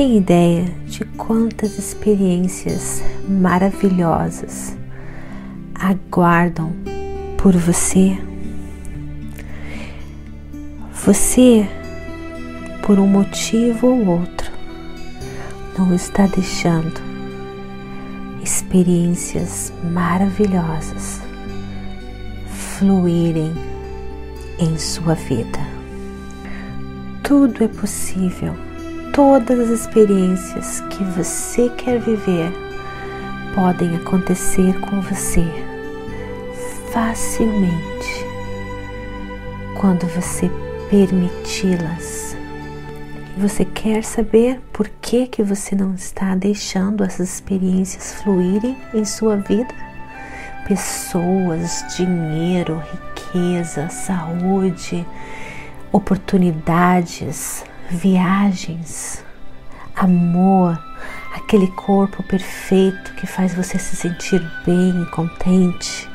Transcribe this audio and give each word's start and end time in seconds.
Tem 0.00 0.16
ideia 0.16 0.64
de 0.86 1.04
quantas 1.04 1.78
experiências 1.78 3.02
maravilhosas 3.28 4.74
aguardam 5.74 6.72
por 7.36 7.54
você? 7.54 8.18
Você, 11.04 11.68
por 12.80 12.98
um 12.98 13.06
motivo 13.06 13.88
ou 13.88 14.20
outro, 14.20 14.50
não 15.78 15.94
está 15.94 16.26
deixando 16.26 16.98
experiências 18.42 19.70
maravilhosas 19.92 21.20
fluírem 22.78 23.52
em 24.58 24.78
sua 24.78 25.12
vida. 25.12 25.60
Tudo 27.22 27.64
é 27.64 27.68
possível 27.68 28.69
todas 29.12 29.58
as 29.58 29.80
experiências 29.80 30.80
que 30.90 31.02
você 31.04 31.68
quer 31.70 31.98
viver 31.98 32.52
podem 33.54 33.96
acontecer 33.96 34.78
com 34.80 35.00
você 35.00 35.44
facilmente 36.92 38.26
quando 39.78 40.06
você 40.08 40.50
permiti-las. 40.88 42.36
Você 43.38 43.64
quer 43.64 44.04
saber 44.04 44.60
por 44.72 44.88
que 45.00 45.26
que 45.26 45.42
você 45.42 45.74
não 45.74 45.94
está 45.94 46.34
deixando 46.34 47.02
essas 47.02 47.34
experiências 47.34 48.14
fluírem 48.14 48.76
em 48.92 49.04
sua 49.04 49.36
vida? 49.36 49.74
Pessoas, 50.68 51.84
dinheiro, 51.96 52.82
riqueza, 53.32 53.88
saúde, 53.88 55.06
oportunidades, 55.90 57.64
viagens, 57.90 59.24
amor, 59.94 60.78
aquele 61.34 61.66
corpo 61.68 62.22
perfeito 62.22 63.12
que 63.14 63.26
faz 63.26 63.54
você 63.54 63.78
se 63.78 63.96
sentir 63.96 64.40
bem 64.64 65.02
e 65.02 65.06
contente. 65.06 66.08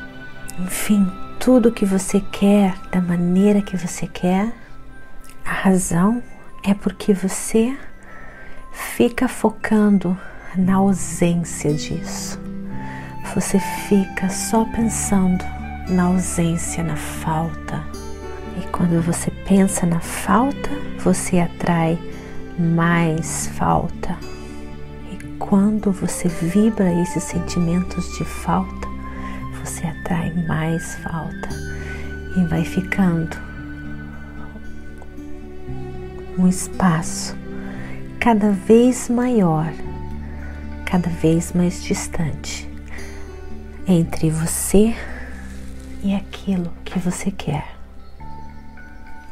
Enfim, 0.58 1.06
tudo 1.38 1.70
que 1.70 1.84
você 1.84 2.20
quer 2.20 2.74
da 2.90 3.00
maneira 3.00 3.60
que 3.60 3.76
você 3.76 4.06
quer. 4.06 4.52
A 5.44 5.52
razão 5.52 6.22
é 6.64 6.74
porque 6.74 7.12
você 7.12 7.76
fica 8.72 9.28
focando 9.28 10.18
na 10.56 10.76
ausência 10.76 11.72
disso. 11.72 12.40
Você 13.34 13.60
fica 13.88 14.30
só 14.30 14.64
pensando 14.64 15.44
na 15.88 16.04
ausência, 16.04 16.82
na 16.82 16.96
falta. 16.96 18.05
E 18.56 18.66
quando 18.68 19.02
você 19.02 19.30
pensa 19.46 19.84
na 19.86 20.00
falta, 20.00 20.70
você 20.98 21.38
atrai 21.38 21.98
mais 22.58 23.48
falta. 23.48 24.16
E 25.12 25.22
quando 25.38 25.92
você 25.92 26.28
vibra 26.28 26.92
esses 27.02 27.22
sentimentos 27.22 28.16
de 28.16 28.24
falta, 28.24 28.88
você 29.60 29.86
atrai 29.86 30.32
mais 30.46 30.94
falta. 30.96 31.48
E 32.36 32.44
vai 32.46 32.64
ficando 32.64 33.36
um 36.38 36.46
espaço 36.48 37.36
cada 38.20 38.50
vez 38.50 39.08
maior, 39.08 39.72
cada 40.84 41.08
vez 41.08 41.52
mais 41.52 41.82
distante 41.82 42.68
entre 43.86 44.30
você 44.30 44.94
e 46.02 46.14
aquilo 46.14 46.72
que 46.84 46.98
você 46.98 47.30
quer. 47.30 47.75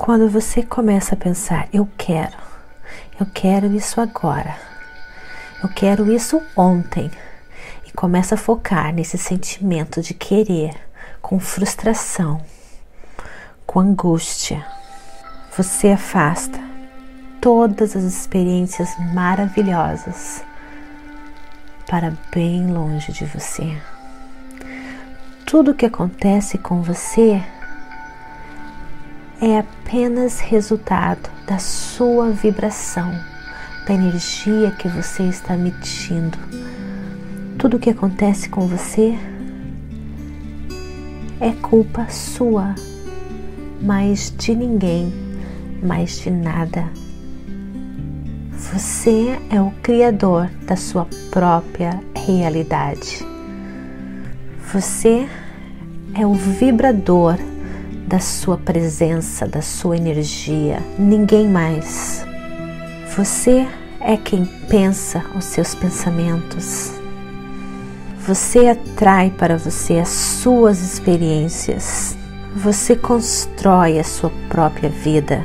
Quando 0.04 0.28
você 0.28 0.62
começa 0.62 1.14
a 1.14 1.16
pensar, 1.16 1.66
eu 1.72 1.88
quero, 1.96 2.36
eu 3.18 3.24
quero 3.24 3.74
isso 3.74 4.02
agora, 4.02 4.54
eu 5.62 5.68
quero 5.70 6.12
isso 6.12 6.42
ontem, 6.54 7.10
e 7.86 7.90
começa 7.90 8.34
a 8.34 8.36
focar 8.36 8.92
nesse 8.92 9.16
sentimento 9.16 10.02
de 10.02 10.12
querer, 10.12 10.74
com 11.22 11.40
frustração, 11.40 12.44
com 13.64 13.80
angústia, 13.80 14.62
você 15.56 15.92
afasta 15.92 16.60
todas 17.40 17.96
as 17.96 18.04
experiências 18.04 18.90
maravilhosas 19.14 20.44
para 21.86 22.12
bem 22.30 22.66
longe 22.70 23.10
de 23.10 23.24
você. 23.24 23.74
Tudo 25.46 25.72
que 25.72 25.86
acontece 25.86 26.58
com 26.58 26.82
você 26.82 27.42
é 29.44 29.58
apenas 29.58 30.40
resultado 30.40 31.28
da 31.46 31.58
sua 31.58 32.30
vibração, 32.30 33.12
da 33.86 33.92
energia 33.92 34.70
que 34.70 34.88
você 34.88 35.24
está 35.24 35.52
emitindo. 35.52 36.38
Tudo 37.58 37.76
o 37.76 37.78
que 37.78 37.90
acontece 37.90 38.48
com 38.48 38.66
você 38.66 39.18
é 41.38 41.52
culpa 41.60 42.08
sua, 42.08 42.74
mais 43.82 44.34
de 44.34 44.54
ninguém, 44.54 45.12
mais 45.82 46.20
de 46.20 46.30
nada. 46.30 46.88
Você 48.72 49.38
é 49.50 49.60
o 49.60 49.70
criador 49.82 50.48
da 50.66 50.74
sua 50.74 51.06
própria 51.30 52.02
realidade. 52.16 53.18
Você 54.72 55.28
é 56.14 56.26
o 56.26 56.32
vibrador 56.32 57.36
da 58.06 58.20
sua 58.20 58.56
presença, 58.56 59.46
da 59.46 59.62
sua 59.62 59.96
energia, 59.96 60.78
ninguém 60.98 61.48
mais. 61.48 62.24
Você 63.16 63.66
é 64.00 64.16
quem 64.16 64.44
pensa 64.68 65.24
os 65.36 65.44
seus 65.44 65.74
pensamentos. 65.74 66.92
Você 68.26 68.68
atrai 68.68 69.30
para 69.30 69.56
você 69.56 69.98
as 69.98 70.08
suas 70.08 70.80
experiências. 70.80 72.16
Você 72.56 72.96
constrói 72.96 73.98
a 73.98 74.04
sua 74.04 74.30
própria 74.48 74.88
vida. 74.90 75.44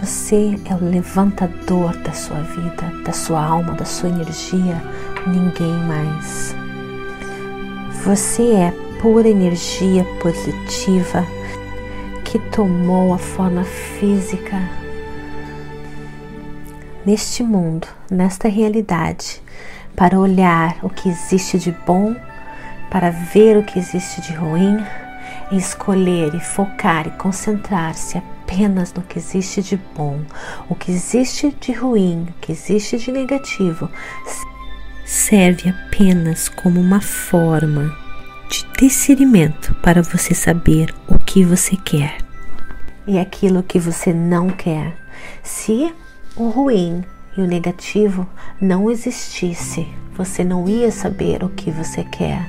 Você 0.00 0.58
é 0.64 0.74
o 0.74 0.84
levantador 0.84 1.96
da 1.98 2.12
sua 2.12 2.40
vida, 2.40 2.90
da 3.04 3.12
sua 3.12 3.44
alma, 3.44 3.74
da 3.74 3.84
sua 3.84 4.08
energia, 4.08 4.82
ninguém 5.26 5.74
mais. 5.86 6.54
Você 8.04 8.42
é 8.54 8.89
pura 9.00 9.30
energia 9.30 10.04
positiva 10.20 11.26
que 12.22 12.38
tomou 12.38 13.14
a 13.14 13.18
forma 13.18 13.64
física 13.64 14.60
neste 17.06 17.42
mundo, 17.42 17.88
nesta 18.10 18.46
realidade, 18.46 19.42
para 19.96 20.20
olhar 20.20 20.76
o 20.82 20.90
que 20.90 21.08
existe 21.08 21.58
de 21.58 21.72
bom, 21.86 22.14
para 22.90 23.10
ver 23.10 23.56
o 23.56 23.62
que 23.62 23.78
existe 23.78 24.20
de 24.20 24.34
ruim, 24.34 24.84
e 25.50 25.56
escolher 25.56 26.34
e 26.34 26.40
focar 26.40 27.06
e 27.06 27.10
concentrar-se 27.12 28.18
apenas 28.18 28.92
no 28.92 29.00
que 29.00 29.18
existe 29.18 29.62
de 29.62 29.80
bom. 29.96 30.20
O 30.68 30.74
que 30.74 30.92
existe 30.92 31.56
de 31.58 31.72
ruim, 31.72 32.26
o 32.28 32.40
que 32.40 32.52
existe 32.52 32.98
de 32.98 33.10
negativo, 33.10 33.90
serve 35.06 35.70
apenas 35.70 36.50
como 36.50 36.78
uma 36.78 37.00
forma 37.00 38.09
de 38.50 38.66
discernimento 38.76 39.72
para 39.76 40.02
você 40.02 40.34
saber 40.34 40.92
o 41.06 41.16
que 41.20 41.44
você 41.44 41.76
quer 41.76 42.18
e 43.06 43.16
aquilo 43.16 43.62
que 43.62 43.78
você 43.78 44.12
não 44.12 44.50
quer. 44.50 44.96
Se 45.42 45.94
o 46.36 46.48
ruim 46.48 47.04
e 47.36 47.40
o 47.40 47.46
negativo 47.46 48.26
não 48.60 48.90
existisse, 48.90 49.86
você 50.16 50.42
não 50.42 50.68
ia 50.68 50.90
saber 50.90 51.44
o 51.44 51.48
que 51.48 51.70
você 51.70 52.02
quer. 52.04 52.44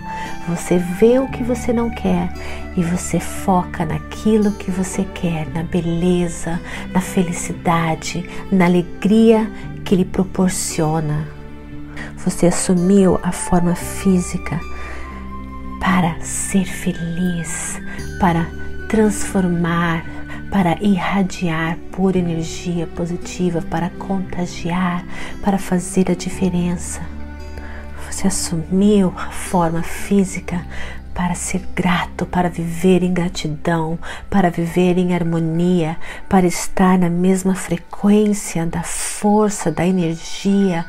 Você 0.48 0.80
vê 0.80 1.20
o 1.20 1.28
que 1.28 1.44
você 1.44 1.72
não 1.72 1.90
quer 1.92 2.34
e 2.76 2.84
você 2.84 3.20
foca 3.20 3.86
naquilo 3.86 4.52
que 4.54 4.72
você 4.72 5.04
quer, 5.14 5.48
na 5.54 5.62
beleza, 5.62 6.60
na 6.92 7.00
felicidade, 7.00 8.28
na 8.52 8.66
alegria 8.66 9.50
que 9.86 9.96
lhe 9.96 10.06
proporciona. 10.06 11.28
Você 12.18 12.48
assumiu 12.48 13.20
a 13.22 13.32
forma 13.32 13.76
física 13.76 14.60
para 15.82 16.16
ser 16.22 16.64
feliz, 16.64 17.82
para 18.20 18.46
transformar, 18.88 20.06
para 20.52 20.78
irradiar 20.80 21.76
pura 21.92 22.20
energia 22.20 22.86
positiva, 22.86 23.64
para 23.64 23.90
contagiar, 23.90 25.04
para 25.44 25.58
fazer 25.58 26.12
a 26.12 26.14
diferença. 26.14 27.02
Você 28.08 28.28
assumiu 28.28 29.12
a 29.18 29.32
forma 29.32 29.82
física 29.82 30.64
para 31.16 31.34
ser 31.34 31.62
grato, 31.76 32.28
para 32.28 32.48
viver 32.48 33.02
em 33.02 33.14
gratidão, 33.14 33.98
para 34.30 34.52
viver 34.52 35.00
em 35.00 35.16
harmonia, 35.16 35.98
para 36.30 36.46
estar 36.46 36.98
na 36.98 37.10
mesma 37.10 37.56
frequência 37.56 38.66
da 38.68 38.84
força, 38.84 39.72
da 39.72 39.86
energia 39.86 40.86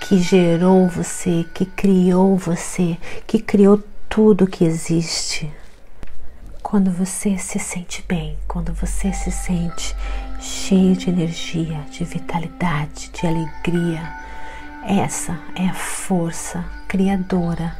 que 0.00 0.18
gerou 0.18 0.86
você, 0.86 1.44
que 1.52 1.64
criou 1.64 2.36
você, 2.36 2.96
que 3.26 3.40
criou 3.40 3.82
tudo 4.08 4.46
que 4.46 4.64
existe. 4.64 5.52
Quando 6.62 6.90
você 6.90 7.38
se 7.38 7.58
sente 7.58 8.04
bem, 8.08 8.36
quando 8.48 8.72
você 8.72 9.12
se 9.12 9.30
sente 9.30 9.94
cheio 10.40 10.96
de 10.96 11.10
energia, 11.10 11.80
de 11.90 12.04
vitalidade, 12.04 13.10
de 13.10 13.26
alegria, 13.26 14.02
essa 14.84 15.38
é 15.54 15.66
a 15.68 15.74
força 15.74 16.64
criadora 16.88 17.76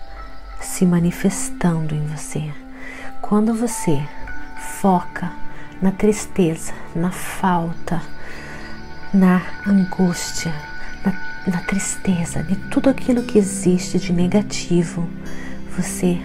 se 0.60 0.84
manifestando 0.84 1.94
em 1.94 2.06
você. 2.06 2.52
Quando 3.20 3.54
você 3.54 4.00
foca 4.80 5.32
na 5.80 5.90
tristeza, 5.90 6.72
na 6.94 7.10
falta, 7.10 8.02
na 9.12 9.42
angústia, 9.66 10.52
na, 11.04 11.12
na 11.46 11.60
tristeza, 11.62 12.42
de 12.42 12.56
tudo 12.70 12.88
aquilo 12.88 13.22
que 13.22 13.38
existe 13.38 13.98
de 13.98 14.12
negativo, 14.12 15.08
você 15.76 16.18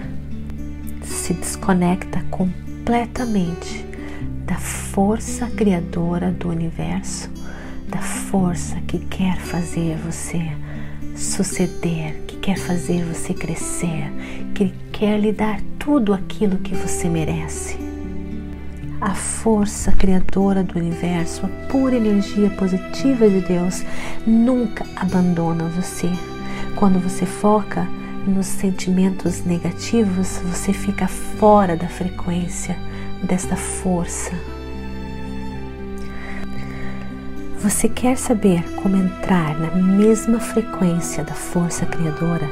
se 1.04 1.34
desconecta 1.34 2.24
completamente 2.32 3.86
da 4.46 4.56
força 4.56 5.48
criadora 5.48 6.32
do 6.32 6.48
universo, 6.48 7.30
da 7.90 8.00
força 8.00 8.78
que 8.88 9.00
quer 9.00 9.38
fazer 9.38 9.98
você 9.98 10.42
suceder, 11.18 12.22
que 12.28 12.38
quer 12.38 12.58
fazer 12.58 13.04
você 13.04 13.34
crescer, 13.34 14.10
que 14.56 14.74
quer 14.94 15.20
lhe 15.20 15.34
dar 15.34 15.60
tudo 15.78 16.14
aquilo 16.14 16.58
que 16.60 16.74
você 16.74 17.10
merece. 17.10 17.78
A 19.02 19.14
força 19.14 19.92
criadora 19.92 20.64
do 20.64 20.80
universo, 20.80 21.46
a 21.46 21.50
pura 21.68 21.96
energia 21.96 22.50
positiva 22.52 23.30
de 23.30 23.42
Deus 23.42 23.84
nunca 24.26 24.86
abandona 24.96 25.66
você. 25.66 26.10
Quando 26.78 27.00
você 27.00 27.26
foca 27.26 27.86
nos 28.28 28.46
sentimentos 28.46 29.44
negativos, 29.44 30.40
você 30.44 30.74
fica 30.74 31.08
fora 31.08 31.76
da 31.76 31.88
frequência 31.88 32.78
desta 33.24 33.56
força 33.56 34.32
Você 37.62 37.88
quer 37.88 38.18
saber 38.18 38.64
como 38.78 38.98
entrar 38.98 39.56
na 39.60 39.70
mesma 39.76 40.40
frequência 40.40 41.24
da 41.24 41.36
força 41.36 41.86
criadora? 41.86 42.50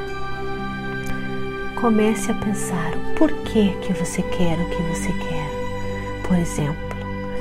Comece 1.80 2.30
a 2.30 2.34
pensar 2.34 2.92
o 2.94 3.14
porquê 3.16 3.76
que 3.82 3.92
você 3.92 4.22
quer 4.22 4.56
o 4.56 4.70
que 4.70 4.82
você 4.84 5.12
quer. 5.12 6.28
Por 6.28 6.38
exemplo, 6.38 6.96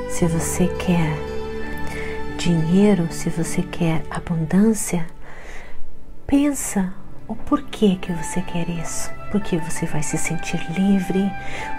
se 0.09 0.25
você 0.25 0.65
quer 0.79 1.15
dinheiro, 2.39 3.07
se 3.11 3.29
você 3.29 3.61
quer 3.61 4.03
abundância, 4.09 5.05
pensa 6.25 6.91
o 7.29 7.35
porquê 7.35 7.95
que 8.01 8.11
você 8.11 8.41
quer 8.41 8.67
isso? 8.67 9.11
Porque 9.31 9.55
você 9.59 9.85
vai 9.85 10.01
se 10.01 10.17
sentir 10.17 10.59
livre, 10.71 11.31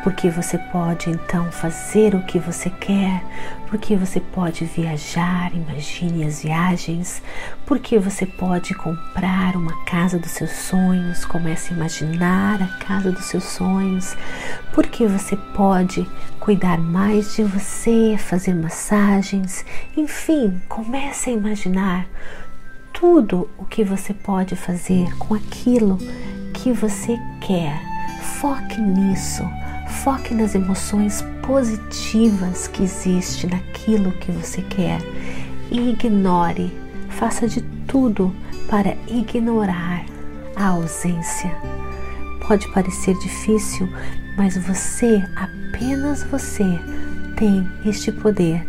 porque 0.05 0.31
você 0.31 0.57
pode 0.57 1.11
então 1.11 1.51
fazer 1.51 2.15
o 2.15 2.23
que 2.23 2.39
você 2.39 2.71
quer, 2.71 3.21
porque 3.67 3.97
você 3.97 4.21
pode 4.21 4.65
viajar, 4.65 5.53
imagine 5.53 6.25
as 6.25 6.45
viagens, 6.45 7.21
porque 7.67 7.99
você 7.99 8.25
pode 8.25 8.73
comprar 8.75 9.57
uma 9.57 9.85
casa 9.87 10.21
dos 10.21 10.31
seus 10.31 10.53
sonhos, 10.53 11.25
comece 11.25 11.73
a 11.73 11.77
imaginar 11.77 12.63
a 12.63 12.69
casa 12.85 13.11
dos 13.11 13.25
seus 13.25 13.43
sonhos, 13.43 14.17
porque 14.73 15.05
você 15.09 15.37
pode 15.37 16.09
cuidar 16.39 16.79
mais 16.79 17.35
de 17.35 17.43
você, 17.43 18.17
fazer 18.17 18.55
massagens, 18.55 19.65
enfim, 19.97 20.63
comece 20.69 21.31
a 21.31 21.33
imaginar 21.33 22.07
tudo 23.01 23.49
o 23.57 23.65
que 23.65 23.83
você 23.83 24.13
pode 24.13 24.55
fazer 24.55 25.17
com 25.17 25.33
aquilo 25.33 25.97
que 26.53 26.71
você 26.71 27.19
quer. 27.41 27.81
Foque 28.39 28.79
nisso. 28.79 29.43
Foque 30.05 30.35
nas 30.35 30.55
emoções 30.55 31.25
positivas 31.43 32.69
que 32.69 32.83
existe 32.83 33.47
naquilo 33.47 34.13
que 34.13 34.31
você 34.31 34.61
quer. 34.61 35.01
E 35.71 35.93
ignore, 35.93 36.71
faça 37.09 37.49
de 37.49 37.63
tudo 37.89 38.37
para 38.69 38.95
ignorar 39.09 40.05
a 40.55 40.67
ausência. 40.67 41.51
Pode 42.47 42.71
parecer 42.75 43.15
difícil, 43.15 43.89
mas 44.37 44.59
você, 44.59 45.25
apenas 45.37 46.23
você, 46.25 46.67
tem 47.39 47.67
este 47.87 48.13
poder, 48.13 48.63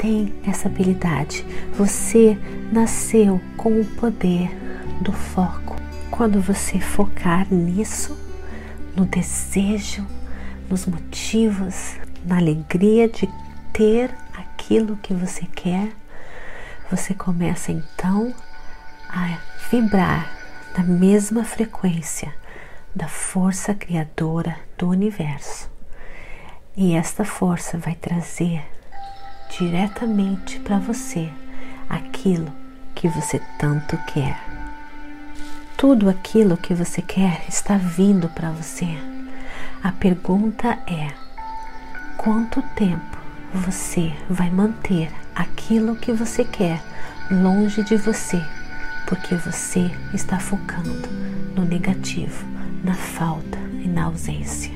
tem 0.00 0.34
essa 0.46 0.66
habilidade. 0.66 1.44
Você 1.74 2.38
nasceu 2.72 3.38
com 3.56 3.80
o 3.80 3.84
poder 3.84 4.48
do 5.02 5.12
foco. 5.12 5.76
Quando 6.10 6.40
você 6.40 6.80
focar 6.80 7.46
nisso, 7.52 8.18
no 8.96 9.04
desejo, 9.04 10.06
nos 10.70 10.86
motivos, 10.86 11.96
na 12.24 12.38
alegria 12.38 13.08
de 13.08 13.28
ter 13.74 14.10
aquilo 14.34 14.96
que 14.96 15.12
você 15.12 15.46
quer, 15.54 15.90
você 16.90 17.12
começa 17.12 17.70
então 17.70 18.34
a 19.08 19.38
vibrar 19.70 20.32
na 20.76 20.82
mesma 20.82 21.44
frequência 21.44 22.34
da 22.94 23.06
força 23.06 23.74
criadora 23.74 24.56
do 24.78 24.88
universo. 24.88 25.70
E 26.74 26.94
esta 26.94 27.24
força 27.24 27.76
vai 27.76 27.94
trazer 27.94 28.62
diretamente 29.58 30.60
para 30.60 30.78
você 30.78 31.30
aquilo 31.88 32.52
que 32.94 33.08
você 33.08 33.40
tanto 33.58 33.96
quer. 34.12 34.38
Tudo 35.76 36.08
aquilo 36.08 36.56
que 36.56 36.74
você 36.74 37.02
quer 37.02 37.42
está 37.48 37.76
vindo 37.76 38.28
para 38.28 38.50
você. 38.50 38.86
A 39.82 39.90
pergunta 39.90 40.78
é: 40.86 41.12
quanto 42.16 42.62
tempo 42.76 43.18
você 43.52 44.12
vai 44.28 44.50
manter 44.50 45.10
aquilo 45.34 45.96
que 45.96 46.12
você 46.12 46.44
quer 46.44 46.80
longe 47.30 47.82
de 47.82 47.96
você, 47.96 48.40
porque 49.08 49.34
você 49.34 49.90
está 50.14 50.38
focando 50.38 51.08
no 51.56 51.64
negativo, 51.64 52.46
na 52.84 52.94
falta 52.94 53.58
e 53.82 53.88
na 53.88 54.04
ausência? 54.04 54.72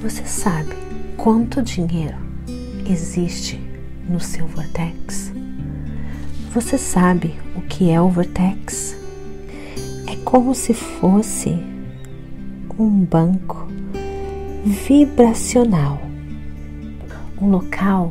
Você 0.00 0.24
sabe 0.24 0.76
quanto 1.16 1.60
dinheiro 1.62 2.27
existe 2.92 3.60
no 4.08 4.20
seu 4.20 4.46
vortex? 4.46 5.32
Você 6.52 6.78
sabe 6.78 7.34
o 7.54 7.60
que 7.62 7.90
é 7.90 8.00
o 8.00 8.08
vortex? 8.08 8.98
como 10.30 10.54
se 10.54 10.74
fosse 10.74 11.58
um 12.78 12.90
banco 13.02 13.66
vibracional, 14.62 15.98
um 17.40 17.48
local 17.48 18.10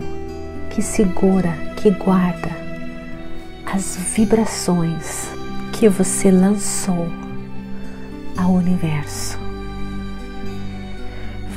que 0.72 0.82
segura, 0.82 1.52
que 1.76 1.92
guarda 1.92 2.50
as 3.72 3.98
vibrações 4.16 5.30
que 5.74 5.88
você 5.88 6.32
lançou 6.32 7.08
ao 8.36 8.54
universo. 8.54 9.38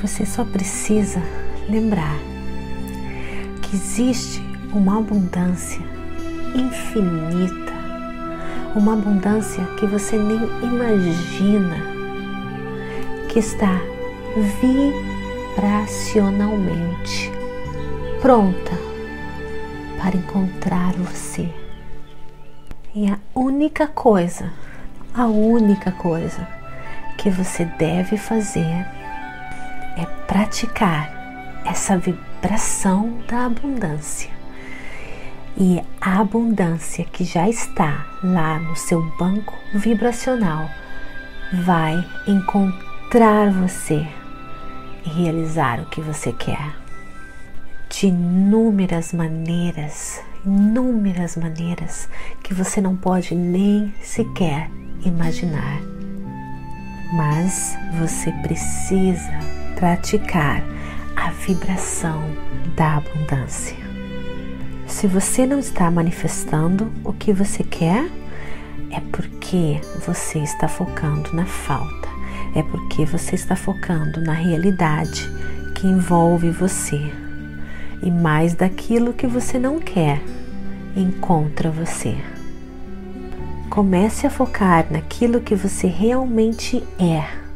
Você 0.02 0.26
só 0.26 0.44
precisa 0.44 1.22
lembrar 1.70 2.29
existe 3.72 4.42
uma 4.72 4.98
abundância 4.98 5.80
infinita, 6.54 7.72
uma 8.74 8.94
abundância 8.94 9.64
que 9.78 9.86
você 9.86 10.16
nem 10.16 10.40
imagina, 10.62 11.76
que 13.28 13.38
está 13.38 13.78
vibracionalmente 14.60 17.30
pronta 18.20 18.72
para 19.98 20.16
encontrar 20.16 20.92
você. 20.94 21.48
E 22.94 23.08
a 23.08 23.18
única 23.34 23.86
coisa, 23.86 24.52
a 25.14 25.26
única 25.26 25.92
coisa 25.92 26.48
que 27.16 27.30
você 27.30 27.64
deve 27.64 28.16
fazer 28.16 28.84
é 29.96 30.04
praticar 30.26 31.08
essa 31.64 31.96
vibração 31.96 32.29
da 33.28 33.46
abundância. 33.46 34.30
E 35.56 35.82
a 36.00 36.20
abundância 36.20 37.04
que 37.04 37.24
já 37.24 37.48
está 37.48 38.06
lá 38.22 38.58
no 38.58 38.74
seu 38.76 39.02
banco 39.18 39.54
vibracional 39.74 40.68
vai 41.64 42.02
encontrar 42.26 43.50
você 43.50 44.06
e 45.04 45.08
realizar 45.08 45.80
o 45.80 45.86
que 45.86 46.00
você 46.00 46.32
quer. 46.32 46.74
De 47.88 48.06
inúmeras 48.06 49.12
maneiras, 49.12 50.22
inúmeras 50.46 51.36
maneiras 51.36 52.08
que 52.42 52.54
você 52.54 52.80
não 52.80 52.96
pode 52.96 53.34
nem 53.34 53.92
sequer 54.00 54.70
imaginar. 55.04 55.80
Mas 57.12 57.76
você 57.98 58.30
precisa 58.42 59.30
praticar 59.74 60.62
a 61.20 61.30
vibração 61.32 62.22
da 62.74 62.96
abundância. 62.96 63.76
Se 64.86 65.06
você 65.06 65.46
não 65.46 65.58
está 65.58 65.90
manifestando 65.90 66.90
o 67.04 67.12
que 67.12 67.30
você 67.30 67.62
quer, 67.62 68.08
é 68.90 69.00
porque 69.12 69.80
você 70.06 70.38
está 70.38 70.66
focando 70.66 71.34
na 71.34 71.44
falta, 71.44 72.08
é 72.56 72.62
porque 72.62 73.04
você 73.04 73.34
está 73.34 73.54
focando 73.54 74.22
na 74.22 74.32
realidade 74.32 75.30
que 75.74 75.86
envolve 75.86 76.50
você 76.50 77.12
e 78.02 78.10
mais 78.10 78.54
daquilo 78.54 79.12
que 79.12 79.26
você 79.26 79.58
não 79.58 79.78
quer 79.78 80.22
encontra 80.96 81.70
você. 81.70 82.16
Comece 83.68 84.26
a 84.26 84.30
focar 84.30 84.86
naquilo 84.90 85.42
que 85.42 85.54
você 85.54 85.86
realmente 85.86 86.82
é. 86.98 87.49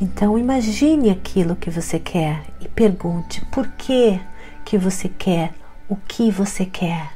Então 0.00 0.38
imagine 0.38 1.10
aquilo 1.10 1.56
que 1.56 1.70
você 1.70 1.98
quer 1.98 2.42
e 2.60 2.68
pergunte 2.68 3.44
por 3.46 3.66
que 3.68 4.20
que 4.64 4.76
você 4.76 5.08
quer 5.08 5.54
o 5.88 5.96
que 5.96 6.30
você 6.30 6.66
quer 6.66 7.12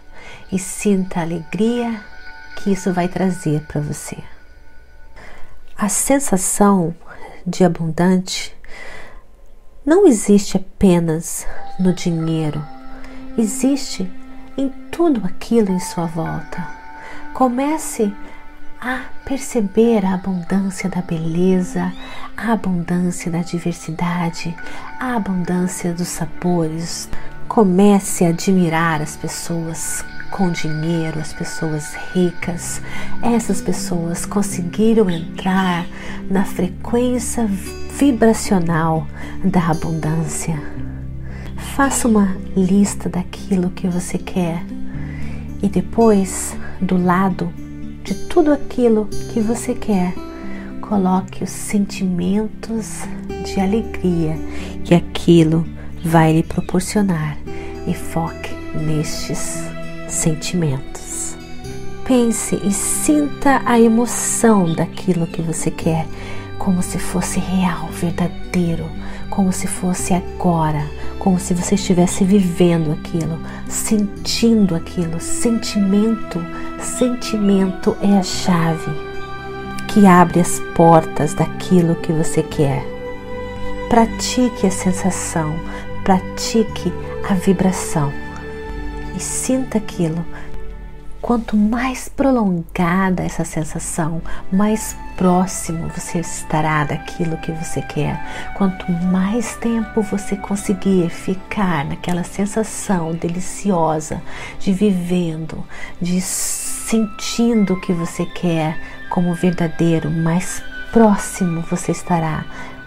e 0.50 0.58
sinta 0.58 1.20
a 1.20 1.22
alegria 1.22 2.00
que 2.56 2.72
isso 2.72 2.92
vai 2.92 3.08
trazer 3.08 3.62
para 3.66 3.80
você. 3.80 4.16
A 5.76 5.88
sensação 5.88 6.94
de 7.46 7.64
abundante 7.64 8.54
não 9.84 10.06
existe 10.06 10.56
apenas 10.56 11.46
no 11.78 11.92
dinheiro, 11.92 12.64
existe 13.37 14.10
em 14.56 14.68
tudo 14.90 15.25
aquilo 15.25 15.72
em 15.72 15.80
sua 15.80 16.06
volta. 16.06 16.68
Comece 17.32 18.12
a 18.80 19.04
perceber 19.25 20.04
a 20.04 20.14
abundância 20.14 20.88
da 20.88 21.00
beleza, 21.00 21.92
a 22.37 22.52
abundância 22.52 23.30
da 23.30 23.40
diversidade, 23.40 24.56
a 24.99 25.16
abundância 25.16 25.92
dos 25.92 26.08
sabores. 26.08 27.08
Comece 27.49 28.25
a 28.25 28.28
admirar 28.28 29.02
as 29.02 29.16
pessoas 29.16 30.04
com 30.30 30.50
dinheiro, 30.50 31.18
as 31.18 31.32
pessoas 31.32 31.94
ricas. 32.14 32.80
Essas 33.22 33.60
pessoas 33.60 34.25
conseguiram 34.25 35.10
entrar 35.10 35.87
na 36.30 36.44
frequência 36.44 37.46
vibracional 37.46 39.06
da 39.44 39.68
abundância. 39.68 40.60
Faça 41.75 42.08
uma 42.08 42.37
lista 42.56 43.08
daquilo 43.08 43.70
que 43.70 43.87
você 43.88 44.16
quer 44.16 44.64
e 45.62 45.68
depois, 45.68 46.56
do 46.80 46.96
lado 46.96 47.52
de 48.02 48.14
tudo 48.14 48.52
aquilo 48.52 49.06
que 49.32 49.40
você 49.40 49.75
quer, 49.75 50.14
coloque 50.90 51.44
os 51.44 51.50
sentimentos 51.50 53.02
de 53.44 53.61
alegria 53.61 54.37
que 54.85 54.92
aquilo 54.92 55.64
vai 56.04 56.32
lhe 56.32 56.42
proporcionar 56.42 57.38
e 57.87 57.94
foque 57.94 58.52
nestes 58.75 59.62
sentimentos. 60.09 61.37
Pense 62.04 62.56
e 62.64 62.73
sinta 62.73 63.62
a 63.64 63.78
emoção 63.78 64.75
daquilo 64.75 65.28
que 65.28 65.40
você 65.40 65.70
quer 65.70 66.09
como 66.59 66.82
se 66.82 66.99
fosse 66.99 67.38
real, 67.38 67.88
verdadeiro, 67.92 68.85
como 69.30 69.52
se 69.52 69.68
fosse 69.68 70.12
agora, 70.12 70.85
como 71.20 71.38
se 71.38 71.54
você 71.54 71.76
estivesse 71.76 72.25
vivendo 72.25 72.90
aquilo, 72.90 73.38
sentindo 73.68 74.75
aquilo. 74.75 75.20
Sentimento, 75.20 76.44
sentimento 76.80 77.97
é 78.02 78.18
a 78.18 78.25
chave 78.25 79.10
que 79.92 80.06
abre 80.06 80.40
as 80.40 80.59
portas 80.75 81.35
daquilo 81.35 81.97
que 81.97 82.12
você 82.12 82.42
quer. 82.42 82.85
Pratique 83.88 84.66
a 84.66 84.70
sensação, 84.70 85.54
pratique 86.04 86.92
a 87.28 87.35
vibração 87.35 88.12
e 89.16 89.20
sinta 89.20 89.78
aquilo 89.78 90.25
Quanto 91.20 91.54
mais 91.54 92.09
prolongada 92.09 93.23
essa 93.23 93.44
sensação, 93.44 94.23
mais 94.50 94.97
próximo 95.18 95.88
você 95.88 96.18
estará 96.18 96.82
daquilo 96.85 97.37
que 97.37 97.52
você 97.52 97.82
quer. 97.82 98.18
Quanto 98.56 98.90
mais 98.90 99.54
tempo 99.56 100.00
você 100.00 100.35
conseguir 100.35 101.11
ficar 101.11 101.85
naquela 101.85 102.25
sensação 102.25 103.12
deliciosa 103.12 104.23
de 104.59 104.73
vivendo, 104.73 105.62
de 106.00 106.23
sentindo 106.23 107.75
o 107.75 107.80
que 107.80 107.92
você 107.92 108.25
quer 108.25 108.78
como 109.11 109.35
verdadeiro, 109.35 110.11
mais 110.11 110.62
próximo 110.93 111.61
você 111.62 111.93
estará 111.93 112.47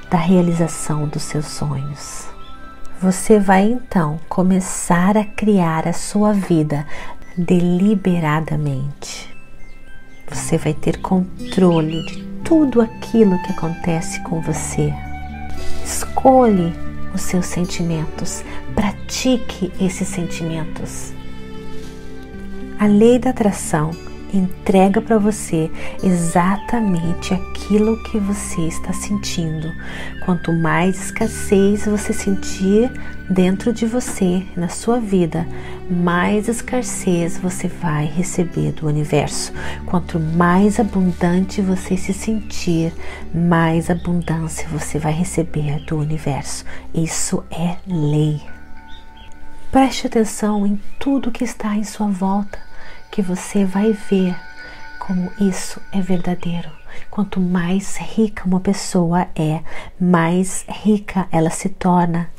da 0.10 0.18
realização 0.18 1.08
dos 1.08 1.22
seus 1.24 1.46
sonhos. 1.46 2.26
Você 3.02 3.40
vai 3.40 3.66
então 3.66 4.20
começar 4.30 5.18
a 5.18 5.26
criar 5.26 5.88
a 5.88 5.94
sua 5.94 6.34
vida 6.34 6.88
deliberadamente. 7.38 9.36
Você 10.30 10.58
vai 10.58 10.74
ter 10.74 11.02
controle 11.02 12.06
de 12.06 12.24
tudo 12.44 12.82
aquilo 12.82 13.38
que 13.44 13.52
acontece 13.52 14.22
com 14.24 14.42
você. 14.42 14.94
Escolhe 15.84 16.74
os 17.14 17.22
seus 17.22 17.46
sentimentos, 17.46 18.44
pratique 18.74 19.72
esses 19.80 20.08
sentimentos. 20.08 21.12
A 22.80 22.88
lei 22.88 23.20
da 23.20 23.30
atração 23.32 23.92
entrega 24.38 25.02
para 25.02 25.18
você 25.18 25.70
exatamente 26.04 27.34
aquilo 27.34 28.02
que 28.04 28.18
você 28.20 28.62
está 28.62 28.92
sentindo. 28.92 29.72
Quanto 30.26 30.52
mais 30.52 31.06
escassez 31.06 31.86
você 31.86 32.12
sentir 32.12 32.92
dentro 33.30 33.72
de 33.72 33.86
você, 33.86 34.46
na 34.56 34.70
sua 34.70 35.00
vida, 35.00 35.48
mais 35.90 36.48
escassez 36.48 37.38
você 37.38 37.68
vai 37.68 38.06
receber 38.06 38.72
do 38.74 38.88
universo. 38.88 39.54
Quanto 39.86 40.20
mais 40.20 40.80
abundante 40.80 41.62
você 41.62 41.96
se 41.96 42.14
sentir, 42.14 42.94
mais 43.34 43.90
abundância 43.90 44.68
você 44.70 44.98
vai 45.00 45.14
receber 45.14 45.80
do 45.86 45.98
universo. 45.98 46.66
Isso 46.94 47.44
é 47.52 47.78
lei. 47.88 48.42
Preste 49.72 50.06
atenção 50.06 50.68
em 50.68 50.80
tudo 51.00 51.32
que 51.32 51.44
está 51.44 51.76
em 51.76 51.84
sua 51.84 52.08
volta 52.08 52.73
que 53.14 53.22
você 53.22 53.64
vai 53.64 53.94
ver 53.94 54.36
como 54.98 55.32
isso 55.40 55.80
é 55.92 56.02
verdadeiro. 56.02 56.68
Quanto 57.12 57.40
mais 57.40 57.96
rica 57.96 58.42
uma 58.44 58.60
pessoa 58.60 59.28
é, 59.36 59.62
mais 60.02 60.66
rica 60.68 61.28
ela 61.32 61.52
se 61.52 61.70
torna. 61.70 62.32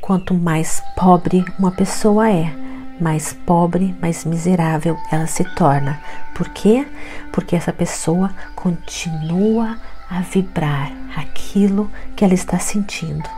Quanto 0.00 0.34
mais 0.34 0.82
pobre 0.96 1.44
uma 1.60 1.70
pessoa 1.70 2.28
é, 2.28 2.52
mais 3.00 3.34
pobre, 3.46 3.94
mais 4.02 4.24
miserável 4.24 4.98
ela 5.12 5.28
se 5.28 5.44
torna. 5.54 6.02
Por 6.34 6.48
quê? 6.48 6.84
Porque 7.30 7.54
essa 7.54 7.72
pessoa 7.72 8.34
continua 8.56 9.78
a 10.10 10.22
vibrar 10.22 10.90
aquilo 11.16 11.88
que 12.16 12.24
ela 12.24 12.34
está 12.34 12.58
sentindo 12.58 13.30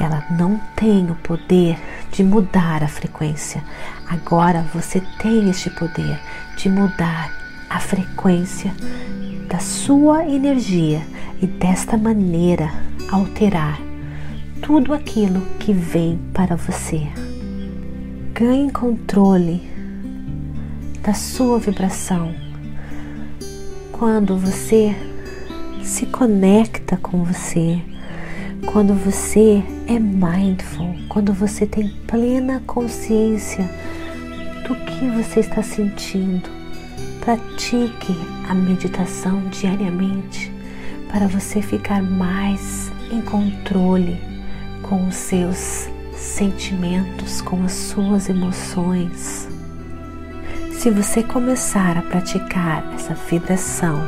ela 0.00 0.24
não 0.30 0.56
tem 0.74 1.10
o 1.10 1.14
poder 1.16 1.78
de 2.10 2.24
mudar 2.24 2.82
a 2.82 2.88
frequência. 2.88 3.62
Agora 4.10 4.66
você 4.74 5.00
tem 5.22 5.48
este 5.48 5.70
poder 5.70 6.18
de 6.56 6.68
mudar 6.68 7.32
a 7.70 7.78
frequência 7.78 8.74
da 9.48 9.60
sua 9.60 10.26
energia 10.26 11.00
e 11.40 11.46
desta 11.46 11.96
maneira 11.96 12.72
alterar 13.08 13.80
tudo 14.60 14.92
aquilo 14.92 15.40
que 15.60 15.72
vem 15.72 16.18
para 16.34 16.56
você. 16.56 17.06
ganhe 18.34 18.72
controle 18.72 19.62
da 21.04 21.14
sua 21.14 21.60
vibração 21.60 22.34
quando 23.92 24.36
você 24.36 24.92
se 25.84 26.06
conecta 26.06 26.96
com 26.96 27.22
você, 27.22 27.80
quando 28.66 28.92
você 28.92 29.62
é 29.86 29.98
mindful, 30.00 30.96
quando 31.08 31.32
você 31.32 31.64
tem 31.64 31.88
plena 32.06 32.60
consciência 32.66 33.68
do 34.70 34.76
que 34.84 35.04
você 35.10 35.40
está 35.40 35.64
sentindo. 35.64 36.48
Pratique 37.20 38.16
a 38.48 38.54
meditação 38.54 39.42
diariamente 39.48 40.52
para 41.10 41.26
você 41.26 41.60
ficar 41.60 42.00
mais 42.00 42.92
em 43.10 43.20
controle 43.20 44.16
com 44.82 45.08
os 45.08 45.16
seus 45.16 45.88
sentimentos, 46.14 47.40
com 47.40 47.64
as 47.64 47.72
suas 47.72 48.28
emoções. 48.28 49.48
Se 50.70 50.88
você 50.88 51.24
começar 51.24 51.98
a 51.98 52.02
praticar 52.02 52.94
essa 52.94 53.14
vibração 53.14 54.00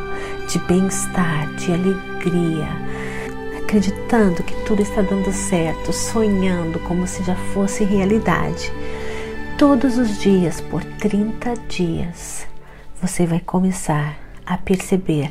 de 0.49 0.61
bem-estar, 0.61 1.53
de 1.57 1.73
alegria, 1.73 2.69
acreditando 3.59 4.45
que 4.45 4.55
tudo 4.65 4.81
está 4.81 5.03
dando 5.03 5.33
certo, 5.33 5.93
sonhando 5.93 6.79
como 6.81 7.05
se 7.05 7.25
já 7.25 7.35
fosse 7.53 7.83
realidade, 7.83 8.73
todos 9.63 9.97
os 9.97 10.19
dias 10.19 10.61
por 10.61 10.83
30 10.83 11.55
dias, 11.69 12.49
você 13.01 13.25
vai 13.25 13.39
começar 13.39 14.17
a 14.45 14.59
perceber 14.59 15.31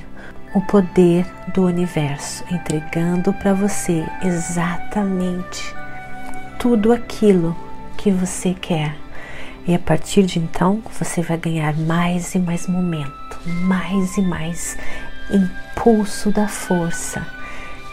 o 0.55 0.61
poder 0.61 1.25
do 1.53 1.65
universo 1.65 2.41
entregando 2.49 3.33
para 3.33 3.53
você 3.53 4.05
exatamente 4.23 5.75
tudo 6.57 6.93
aquilo 6.93 7.53
que 7.97 8.09
você 8.09 8.53
quer. 8.53 8.95
E 9.67 9.75
a 9.75 9.79
partir 9.79 10.23
de 10.23 10.39
então, 10.39 10.81
você 10.97 11.21
vai 11.21 11.35
ganhar 11.35 11.75
mais 11.75 12.33
e 12.33 12.39
mais 12.39 12.67
momento, 12.67 13.37
mais 13.65 14.15
e 14.15 14.21
mais 14.21 14.77
impulso 15.29 16.31
da 16.31 16.47
força. 16.47 17.27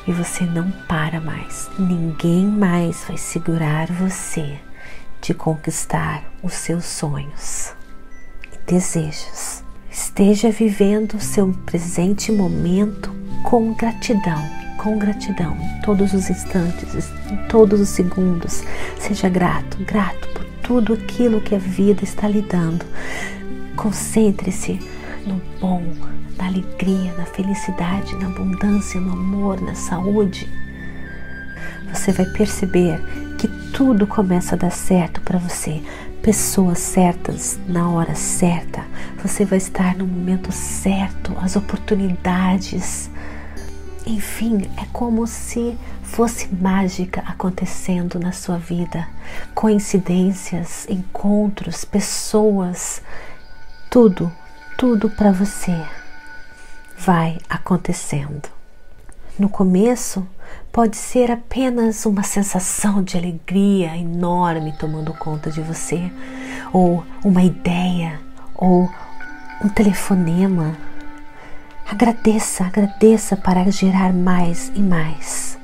E 0.06 0.12
você 0.12 0.44
não 0.44 0.70
para 0.86 1.20
mais. 1.20 1.68
Ninguém 1.76 2.46
mais 2.46 3.02
vai 3.08 3.16
segurar 3.16 3.88
você 3.88 4.56
de 5.20 5.34
conquistar 5.34 6.24
os 6.42 6.54
seus 6.54 6.84
sonhos 6.84 7.72
e 8.52 8.70
desejos. 8.70 9.62
Esteja 9.90 10.50
vivendo 10.50 11.14
o 11.14 11.20
seu 11.20 11.52
presente 11.66 12.30
momento 12.30 13.12
com 13.42 13.74
gratidão, 13.74 14.42
com 14.78 14.98
gratidão, 14.98 15.56
todos 15.82 16.12
os 16.14 16.30
instantes, 16.30 17.10
todos 17.48 17.80
os 17.80 17.88
segundos. 17.88 18.62
Seja 18.98 19.28
grato, 19.28 19.82
grato 19.84 20.28
por 20.28 20.44
tudo 20.62 20.92
aquilo 20.92 21.40
que 21.40 21.54
a 21.54 21.58
vida 21.58 22.04
está 22.04 22.28
lhe 22.28 22.42
dando. 22.42 22.84
Concentre-se 23.74 24.80
no 25.26 25.40
bom, 25.60 25.82
na 26.36 26.46
alegria, 26.46 27.12
na 27.14 27.24
felicidade, 27.26 28.14
na 28.16 28.26
abundância, 28.26 29.00
no 29.00 29.12
amor, 29.12 29.60
na 29.60 29.74
saúde. 29.74 30.48
Você 31.92 32.12
vai 32.12 32.26
perceber 32.26 33.00
que 33.38 33.46
tudo 33.72 34.06
começa 34.06 34.56
a 34.56 34.58
dar 34.58 34.72
certo 34.72 35.20
para 35.20 35.38
você 35.38 35.80
pessoas 36.20 36.78
certas 36.80 37.58
na 37.66 37.88
hora 37.88 38.14
certa. 38.14 38.84
Você 39.22 39.44
vai 39.44 39.58
estar 39.58 39.96
no 39.96 40.06
momento 40.06 40.50
certo, 40.52 41.32
as 41.40 41.56
oportunidades. 41.56 43.08
Enfim, 44.04 44.68
é 44.76 44.84
como 44.92 45.26
se 45.26 45.78
fosse 46.02 46.52
mágica 46.52 47.22
acontecendo 47.26 48.18
na 48.18 48.32
sua 48.32 48.58
vida. 48.58 49.08
Coincidências, 49.54 50.86
encontros, 50.88 51.84
pessoas, 51.84 53.00
tudo, 53.88 54.30
tudo 54.76 55.08
para 55.08 55.30
você 55.30 55.80
vai 56.98 57.38
acontecendo. 57.48 58.48
No 59.38 59.48
começo, 59.48 60.26
pode 60.72 60.96
ser 60.96 61.30
apenas 61.30 62.06
uma 62.06 62.22
sensação 62.22 63.02
de 63.02 63.16
alegria 63.16 63.96
enorme 63.96 64.74
tomando 64.78 65.12
conta 65.14 65.50
de 65.50 65.60
você, 65.60 66.10
ou 66.72 67.04
uma 67.24 67.42
ideia, 67.42 68.20
ou 68.54 68.88
um 69.64 69.68
telefonema. 69.68 70.76
Agradeça, 71.90 72.64
agradeça 72.64 73.36
para 73.36 73.70
gerar 73.70 74.12
mais 74.12 74.70
e 74.74 74.80
mais. 74.80 75.58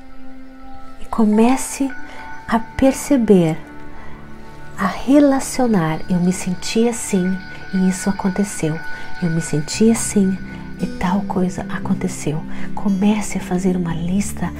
E 0.99 1.05
comece 1.05 1.89
a 2.47 2.59
perceber, 2.59 3.57
a 4.77 4.87
relacionar. 4.87 5.99
Eu 6.09 6.19
me 6.19 6.33
senti 6.33 6.87
assim 6.87 7.37
e 7.73 7.89
isso 7.89 8.09
aconteceu. 8.09 8.77
Eu 9.21 9.29
me 9.29 9.41
senti 9.41 9.91
assim 9.91 10.37
e 10.81 10.85
tal 10.99 11.21
coisa 11.21 11.65
aconteceu. 11.69 12.41
Comece 12.73 13.37
a 13.37 13.41
fazer 13.41 13.75
uma 13.75 13.93
lista 13.93 14.51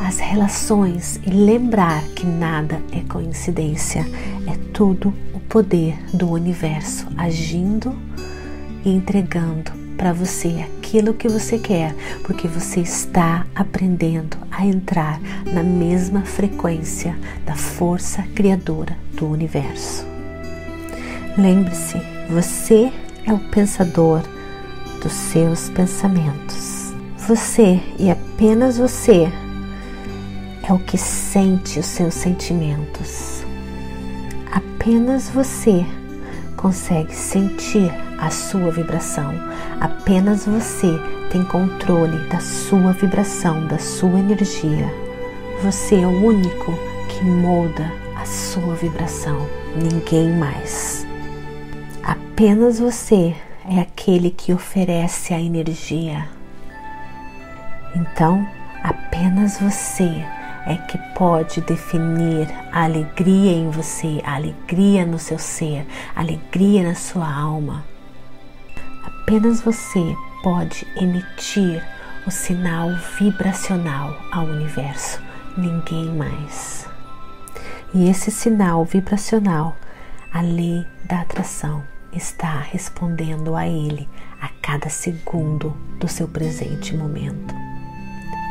as 0.00 0.18
relações 0.18 1.20
e 1.26 1.30
lembrar 1.30 2.02
que 2.16 2.24
nada 2.24 2.80
é 2.90 3.00
coincidência, 3.00 4.00
é 4.46 4.56
tudo 4.72 5.12
o 5.34 5.40
poder 5.40 5.94
do 6.14 6.30
universo 6.30 7.06
agindo 7.18 7.94
e 8.82 8.90
entregando 8.90 9.70
para 9.98 10.14
você 10.14 10.64
aquilo 10.64 11.12
que 11.12 11.28
você 11.28 11.58
quer, 11.58 11.94
porque 12.24 12.48
você 12.48 12.80
está 12.80 13.46
aprendendo 13.54 14.38
a 14.50 14.64
entrar 14.64 15.20
na 15.52 15.62
mesma 15.62 16.22
frequência 16.22 17.14
da 17.44 17.54
força 17.54 18.22
criadora 18.34 18.96
do 19.12 19.26
universo. 19.26 20.06
Lembre-se, 21.36 22.00
você 22.30 22.90
é 23.26 23.34
o 23.34 23.38
pensador 23.50 24.22
dos 25.02 25.12
seus 25.12 25.68
pensamentos. 25.70 26.92
Você 27.26 27.80
e 27.98 28.10
apenas 28.10 28.78
você 28.78 29.30
é 30.62 30.72
o 30.72 30.78
que 30.78 30.98
sente 30.98 31.78
os 31.78 31.86
seus 31.86 32.14
sentimentos. 32.14 33.44
Apenas 34.52 35.28
você 35.30 35.84
consegue 36.56 37.14
sentir 37.14 37.90
a 38.18 38.30
sua 38.30 38.70
vibração. 38.70 39.32
Apenas 39.80 40.46
você 40.46 40.98
tem 41.30 41.44
controle 41.44 42.18
da 42.28 42.40
sua 42.40 42.92
vibração, 42.92 43.66
da 43.66 43.78
sua 43.78 44.18
energia. 44.18 44.92
Você 45.62 45.96
é 45.96 46.06
o 46.06 46.24
único 46.26 46.72
que 47.08 47.24
molda 47.24 47.90
a 48.16 48.24
sua 48.24 48.74
vibração, 48.74 49.46
ninguém 49.76 50.30
mais. 50.36 51.06
Apenas 52.02 52.78
você 52.78 53.34
é 53.68 53.80
aquele 53.80 54.30
que 54.30 54.52
oferece 54.52 55.34
a 55.34 55.40
energia. 55.40 56.28
Então, 57.94 58.46
apenas 58.82 59.58
você 59.58 60.24
é 60.66 60.76
que 60.76 60.98
pode 61.14 61.60
definir 61.62 62.48
a 62.72 62.84
alegria 62.84 63.52
em 63.52 63.70
você, 63.70 64.20
a 64.24 64.34
alegria 64.34 65.04
no 65.04 65.18
seu 65.18 65.38
ser, 65.38 65.86
a 66.14 66.20
alegria 66.20 66.82
na 66.82 66.94
sua 66.94 67.32
alma. 67.32 67.84
Apenas 69.04 69.60
você 69.60 70.14
pode 70.42 70.86
emitir 70.96 71.84
o 72.26 72.30
sinal 72.30 72.90
vibracional 73.18 74.14
ao 74.32 74.44
universo, 74.44 75.20
ninguém 75.56 76.06
mais. 76.14 76.88
E 77.92 78.08
esse 78.08 78.30
sinal 78.30 78.84
vibracional, 78.84 79.76
a 80.32 80.40
lei 80.40 80.86
da 81.04 81.22
atração, 81.22 81.82
está 82.12 82.60
respondendo 82.60 83.54
a 83.54 83.66
ele 83.66 84.08
a 84.40 84.48
cada 84.62 84.88
segundo 84.88 85.76
do 85.98 86.08
seu 86.08 86.26
presente 86.26 86.96
momento. 86.96 87.54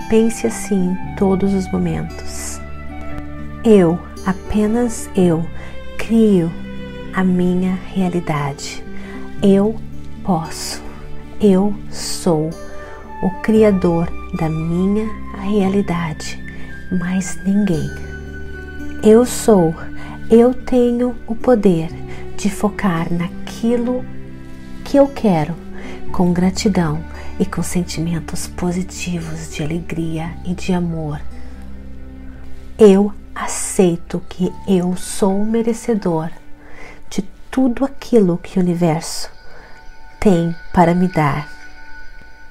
Pense 0.10 0.48
assim 0.48 0.96
todos 1.18 1.54
os 1.54 1.72
momentos. 1.72 2.60
Eu, 3.64 4.00
apenas 4.26 5.10
eu, 5.16 5.46
crio 5.98 6.52
a 7.14 7.24
minha 7.24 7.76
realidade. 7.94 8.84
Eu 9.42 9.76
posso. 10.24 10.82
Eu 11.42 11.74
sou 11.90 12.50
o 13.22 13.30
criador 13.42 14.10
da 14.38 14.50
minha 14.50 15.08
realidade, 15.42 16.42
mais 17.00 17.38
ninguém. 17.46 17.90
Eu 19.04 19.26
sou, 19.26 19.74
eu 20.30 20.54
tenho 20.54 21.16
o 21.28 21.36
poder 21.36 21.90
de 22.40 22.50
focar 22.50 23.12
naquilo 23.12 24.06
que 24.86 24.96
eu 24.96 25.10
quero 25.10 25.54
com 26.14 26.32
gratidão 26.32 27.04
e 27.38 27.46
com 27.46 27.62
sentimentos 27.62 28.48
positivos 28.48 29.54
de 29.54 29.62
alegria 29.62 30.34
e 30.46 30.54
de 30.54 30.72
amor. 30.72 31.20
Eu 32.78 33.14
aceito 33.36 34.24
que 34.30 34.54
eu 34.66 34.96
sou 34.96 35.44
merecedor 35.44 36.30
de 37.10 37.24
tudo 37.52 37.84
aquilo 37.84 38.38
que 38.38 38.58
o 38.58 38.62
universo 38.62 39.30
tem 40.18 40.56
para 40.74 40.96
me 40.96 41.10
dar, 41.10 41.46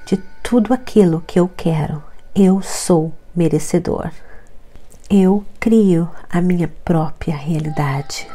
de 0.05 0.17
tudo 0.43 0.71
aquilo 0.71 1.23
que 1.25 1.39
eu 1.39 1.49
quero. 1.57 2.03
Eu 2.35 2.61
sou 2.61 3.11
merecedor. 3.35 4.11
Eu 5.09 5.43
crio 5.59 6.07
a 6.29 6.39
minha 6.41 6.67
própria 6.67 7.35
realidade. 7.35 8.27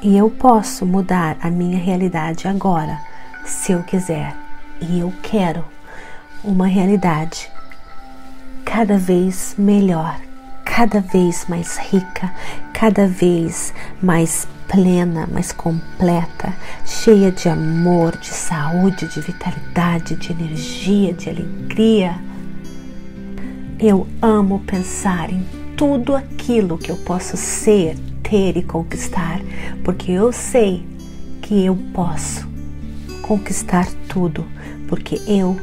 E 0.00 0.16
eu 0.16 0.30
posso 0.30 0.86
mudar 0.86 1.36
a 1.42 1.50
minha 1.50 1.78
realidade 1.78 2.46
agora, 2.46 3.00
se 3.44 3.72
eu 3.72 3.82
quiser. 3.82 4.32
E 4.80 5.00
eu 5.00 5.12
quero 5.22 5.64
uma 6.44 6.68
realidade 6.68 7.50
cada 8.64 8.96
vez 8.96 9.56
melhor, 9.58 10.16
cada 10.64 11.00
vez 11.00 11.46
mais 11.48 11.78
rica, 11.78 12.32
cada 12.72 13.08
vez 13.08 13.74
mais 14.00 14.46
plena, 14.68 15.26
mais 15.32 15.50
completa, 15.50 16.54
cheia 16.86 17.32
de 17.32 17.48
amor, 17.48 18.16
de 18.18 18.28
saúde, 18.28 19.08
de 19.08 19.20
vitalidade, 19.20 20.14
de 20.14 20.30
energia, 20.30 21.12
de 21.12 21.28
alegria. 21.28 22.14
Eu 23.80 24.06
amo 24.22 24.60
pensar 24.60 25.32
em 25.32 25.44
tudo 25.76 26.14
aquilo 26.14 26.78
que 26.78 26.90
eu 26.90 26.96
posso 26.98 27.36
ser, 27.36 27.96
ter 28.28 28.56
e 28.56 28.62
conquistar, 28.62 29.40
porque 29.82 30.12
eu 30.12 30.32
sei 30.32 30.84
que 31.40 31.64
eu 31.64 31.76
posso 31.94 32.46
conquistar 33.22 33.86
tudo, 34.08 34.44
porque 34.86 35.20
eu 35.26 35.56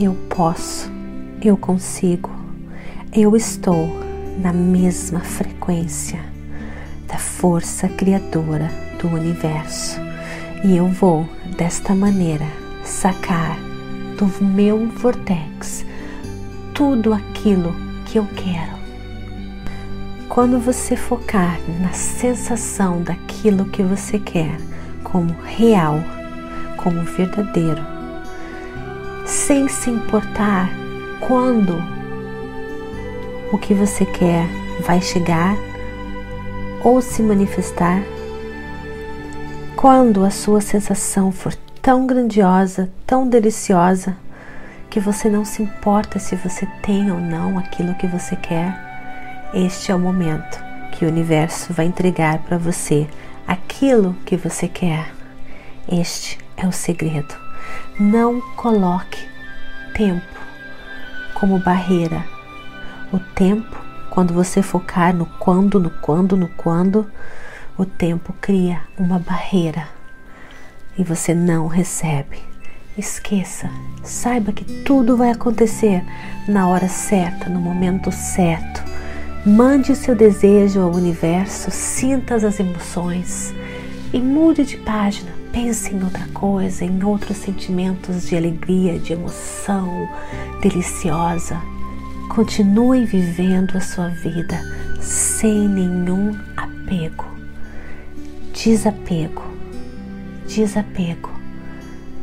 eu 0.00 0.14
posso, 0.28 0.90
eu 1.40 1.56
consigo, 1.56 2.30
eu 3.12 3.36
estou 3.36 3.88
na 4.40 4.52
mesma 4.52 5.20
frequência 5.20 6.18
da 7.06 7.18
força 7.18 7.88
criadora 7.88 8.68
do 9.00 9.06
universo 9.08 10.00
e 10.64 10.76
eu 10.76 10.88
vou 10.88 11.28
desta 11.56 11.94
maneira 11.94 12.46
sacar 12.82 13.56
do 14.18 14.26
meu 14.42 14.88
vortex 14.88 15.84
tudo 16.74 17.12
aquilo 17.12 17.74
que 18.06 18.18
eu 18.18 18.26
quero. 18.34 18.81
Quando 20.32 20.58
você 20.58 20.96
focar 20.96 21.60
na 21.78 21.92
sensação 21.92 23.02
daquilo 23.02 23.66
que 23.66 23.82
você 23.82 24.18
quer 24.18 24.56
como 25.04 25.30
real, 25.42 25.96
como 26.78 27.02
verdadeiro, 27.02 27.82
sem 29.26 29.68
se 29.68 29.90
importar 29.90 30.70
quando 31.20 31.76
o 33.52 33.58
que 33.58 33.74
você 33.74 34.06
quer 34.06 34.46
vai 34.80 35.02
chegar 35.02 35.54
ou 36.82 37.02
se 37.02 37.22
manifestar, 37.22 38.02
quando 39.76 40.24
a 40.24 40.30
sua 40.30 40.62
sensação 40.62 41.30
for 41.30 41.54
tão 41.82 42.06
grandiosa, 42.06 42.88
tão 43.06 43.28
deliciosa, 43.28 44.16
que 44.88 44.98
você 44.98 45.28
não 45.28 45.44
se 45.44 45.62
importa 45.62 46.18
se 46.18 46.34
você 46.36 46.66
tem 46.80 47.12
ou 47.12 47.20
não 47.20 47.58
aquilo 47.58 47.94
que 47.96 48.06
você 48.06 48.34
quer, 48.34 48.91
este 49.54 49.92
é 49.92 49.94
o 49.94 49.98
momento 49.98 50.62
que 50.92 51.04
o 51.04 51.08
universo 51.08 51.72
vai 51.72 51.86
entregar 51.86 52.38
para 52.38 52.56
você 52.56 53.06
aquilo 53.46 54.14
que 54.24 54.36
você 54.36 54.66
quer. 54.66 55.12
Este 55.90 56.38
é 56.56 56.66
o 56.66 56.72
segredo. 56.72 57.34
Não 57.98 58.40
coloque 58.56 59.18
tempo 59.94 60.22
como 61.34 61.58
barreira. 61.58 62.24
O 63.12 63.18
tempo, 63.18 63.76
quando 64.10 64.32
você 64.32 64.62
focar 64.62 65.14
no 65.14 65.26
quando, 65.26 65.78
no 65.78 65.90
quando, 65.90 66.36
no 66.36 66.48
quando, 66.48 67.06
o 67.76 67.84
tempo 67.84 68.34
cria 68.40 68.80
uma 68.98 69.18
barreira 69.18 69.88
e 70.96 71.04
você 71.04 71.34
não 71.34 71.66
recebe. 71.66 72.38
Esqueça, 72.96 73.70
saiba 74.02 74.52
que 74.52 74.64
tudo 74.82 75.16
vai 75.16 75.30
acontecer 75.30 76.04
na 76.46 76.68
hora 76.68 76.88
certa, 76.88 77.48
no 77.48 77.60
momento 77.60 78.12
certo. 78.12 78.91
Mande 79.44 79.90
o 79.90 79.96
seu 79.96 80.14
desejo 80.14 80.80
ao 80.80 80.92
universo, 80.92 81.70
sinta 81.70 82.36
as 82.36 82.60
emoções 82.60 83.52
e 84.12 84.20
mude 84.20 84.64
de 84.64 84.76
página 84.76 85.32
pense 85.52 85.94
em 85.94 86.02
outra 86.02 86.26
coisa, 86.32 86.84
em 86.84 87.04
outros 87.04 87.36
sentimentos 87.36 88.26
de 88.26 88.36
alegria, 88.36 88.98
de 88.98 89.12
emoção 89.12 90.08
deliciosa. 90.60 91.60
Continue 92.34 93.04
vivendo 93.04 93.76
a 93.76 93.80
sua 93.80 94.08
vida 94.08 94.58
sem 95.00 95.68
nenhum 95.68 96.38
apego. 96.56 97.26
Desapego, 98.54 99.42
desapego 100.46 101.30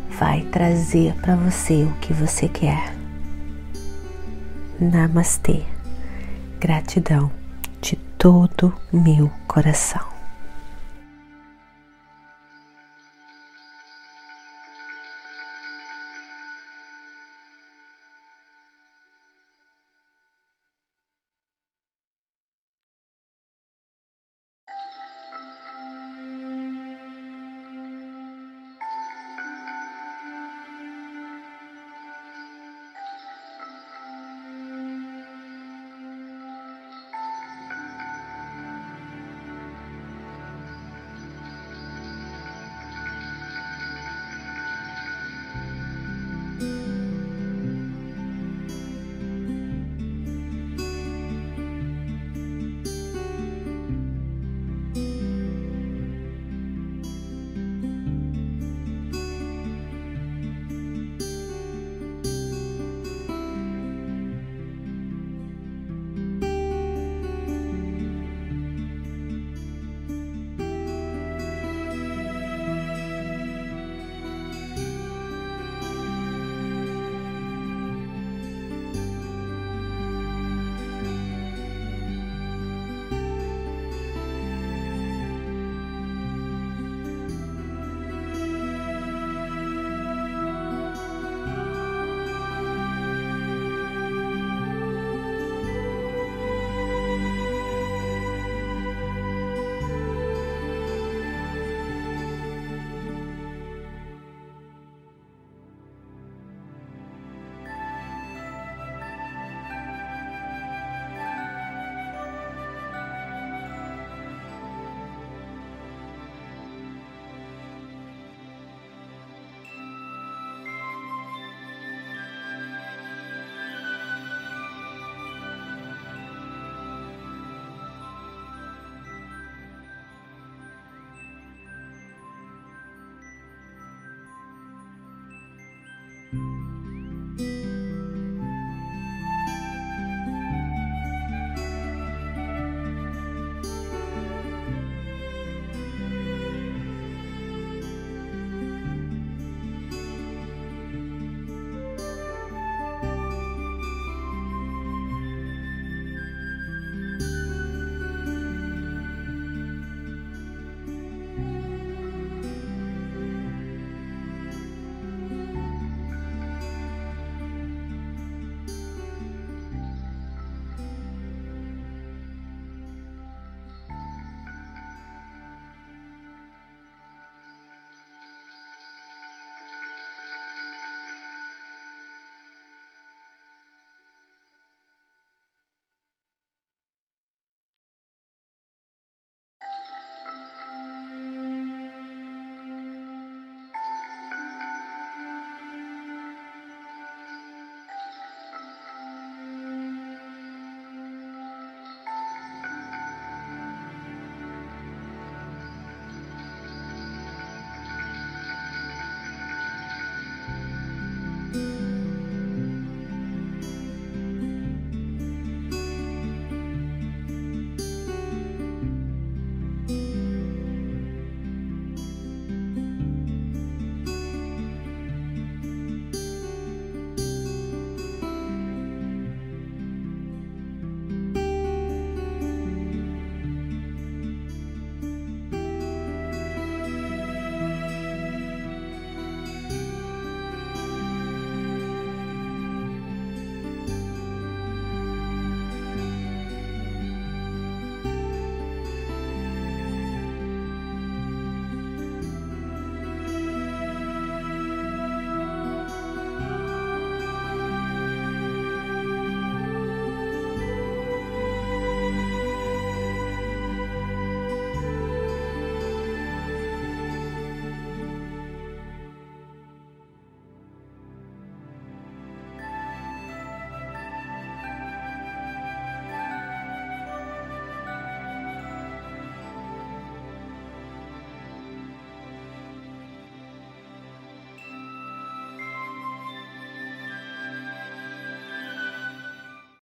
vai 0.10 0.41
trazer 0.51 1.13
para 1.15 1.36
você 1.36 1.84
o 1.84 1.93
que 2.01 2.13
você 2.13 2.47
quer. 2.47 2.93
Namastê. 4.79 5.79
Gratidão 6.60 7.32
de 7.82 7.95
todo 8.17 8.74
meu 8.91 9.32
coração. 9.48 10.09